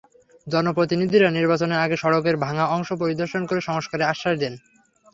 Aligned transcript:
জনপ্রতিনিধিরা 0.47 1.27
নির্বাচনের 1.31 1.79
আগে 1.79 1.95
সড়কের 1.97 2.35
ভাঙা 2.37 2.65
অংশ 2.67 2.89
পরিদর্শন 3.01 3.41
করে 3.45 3.61
সংস্কারের 3.61 4.09
আশ্বাস 4.09 4.35
দেন। 4.39 4.53